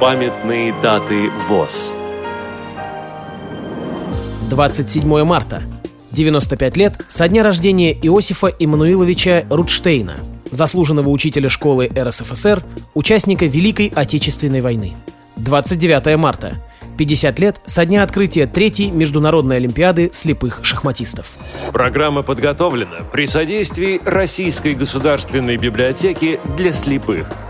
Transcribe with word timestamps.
Памятные 0.00 0.72
даты 0.80 1.28
ВОЗ. 1.46 1.94
27 4.48 5.24
марта. 5.24 5.62
95 6.12 6.76
лет 6.78 6.94
со 7.08 7.28
дня 7.28 7.42
рождения 7.42 7.92
Иосифа 7.92 8.46
Иммануиловича 8.46 9.44
Рудштейна, 9.50 10.14
заслуженного 10.50 11.10
учителя 11.10 11.50
школы 11.50 11.90
РСФСР, 11.94 12.64
участника 12.94 13.44
Великой 13.44 13.92
Отечественной 13.94 14.62
войны. 14.62 14.96
29 15.36 16.16
марта. 16.16 16.54
50 16.96 17.38
лет 17.38 17.60
со 17.66 17.84
дня 17.84 18.02
открытия 18.02 18.46
третьей 18.46 18.90
международной 18.90 19.56
олимпиады 19.56 20.08
слепых 20.14 20.60
шахматистов. 20.64 21.32
Программа 21.74 22.22
подготовлена 22.22 23.00
при 23.12 23.26
содействии 23.26 24.00
Российской 24.06 24.72
государственной 24.72 25.58
библиотеки 25.58 26.40
для 26.56 26.72
слепых– 26.72 27.26